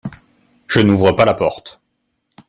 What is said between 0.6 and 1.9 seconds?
Je n'ouvre pas la porte.